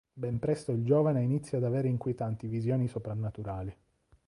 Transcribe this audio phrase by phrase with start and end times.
[0.13, 3.71] Ben presto il giovane inizia ad avere inquietanti visioni soprannaturali.